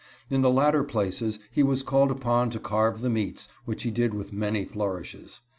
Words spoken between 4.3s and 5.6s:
many flourishes.